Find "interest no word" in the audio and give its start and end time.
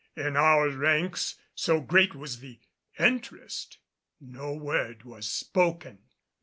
2.97-5.03